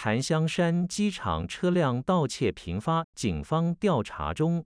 [0.00, 4.64] 檀香山机场车辆盗窃频发，警方调查中。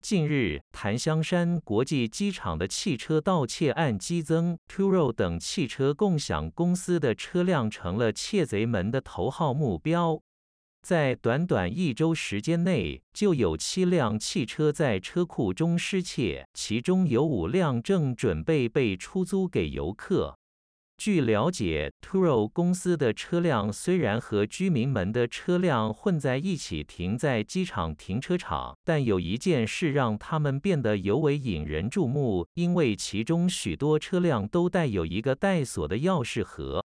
[0.00, 10.18] 近日，檀香山国际机场的汽车盗窃案激增，Turo 等汽车共享公司的车辆成了窃贼们的头号目标。
[10.80, 20.38] 在短短一周时间内，就有七辆汽车在车库中失窃，其中有五辆正准备被出租给游客。
[21.04, 36.84] 据了解，Turo 公司的车辆虽然和居民们的车辆混在一起停在机场停车场，但有一件事让他们变得尤为引人注目，因为其中许多车辆都带有一个带锁的钥匙盒。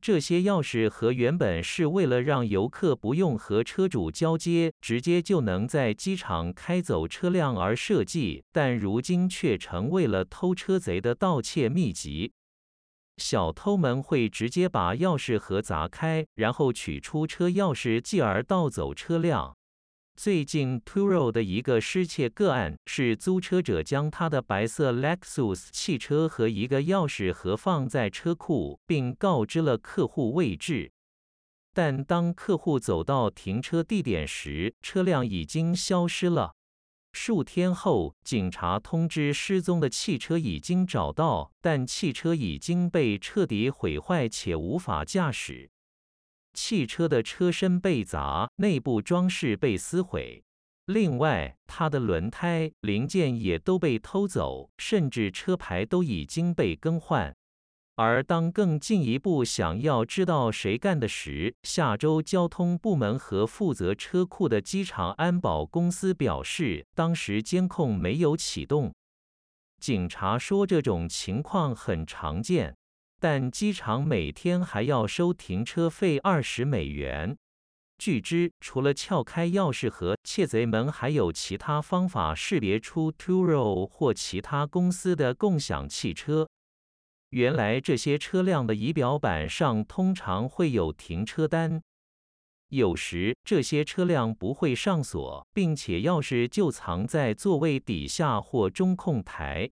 [0.00, 12.32] 这些钥匙盒原本是为了让游客不用和车主交接，直接就能在机场开走车辆而设计，但如今却成为了偷车贼的盗窃秘籍。
[13.20, 19.54] 小偷们会直接把钥匙盒砸开，然后取出车钥匙，继而盗走车辆。
[20.16, 30.92] 最近，Turo 的一个失窃个案是租车者将他的白色 Lexus 汽车和一个钥匙盒放在车库，并告知了客户位置。
[31.72, 36.54] 但当客户走到停车地点时，车辆已经消失了。
[37.12, 45.70] 数天后，警察通知失踪的汽车已经找到，但汽车已经被彻底毁坏且无法驾驶。
[46.54, 50.44] 汽车的车身被砸，内部装饰被撕毁。
[50.86, 57.36] 另外，它的轮胎零件也都被偷走，甚至车牌都已经被更换。
[58.00, 68.90] 而当更进一步想要知道谁干的时，下周交通部门和负责车库的机场安保公司表示，当时监控没有启动。
[69.78, 72.74] 警察说这种情况很常见，
[73.20, 77.36] 但机场每天还要收停车费二十美元。
[77.98, 86.48] 据知，除了撬开钥匙盒，窃贼们还有其他方法识别出 Turo 或其他公司的共享汽车。
[87.30, 91.80] 原来这些车辆的仪表板上通常会有停车单，
[92.70, 99.70] 有时这些车辆不会上锁，并且钥匙就藏在座位底下或中控台。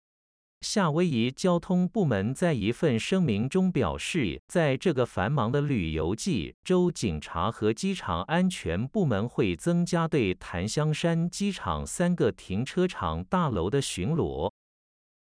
[0.60, 14.50] 夏威夷交通部门在一份声明中表示，在这个繁忙的旅游季，州警察和机场安全部门会增加对檀香山机场三个停车场大楼的巡逻。